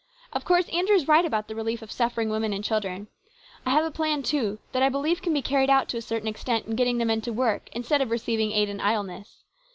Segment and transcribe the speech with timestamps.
[0.33, 3.07] Of course Andrew is right about the relief of suffering women and children.
[3.67, 6.27] I have a plan, too, that I believe can be carried out to a certain
[6.27, 9.43] extent in getting the men to work instead of receiving aid in idleness.